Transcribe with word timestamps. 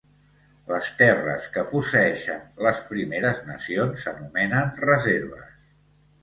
Les 0.69 0.87
terres 1.01 1.43
que 1.57 1.65
posseeixen 1.73 2.41
les 2.69 2.81
Primeres 2.93 3.43
Nacions 3.51 4.07
s'anomenen 4.07 4.73
reserves. 4.89 5.47